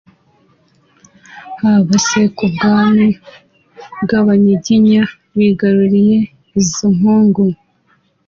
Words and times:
haba 1.61 1.95
se 2.07 2.21
ku 2.35 2.43
bw’abami 2.53 3.09
bw’Abanyiginya 4.03 5.03
bigaruriye 5.37 6.17
izo 6.59 6.87
mpugu 6.99 7.45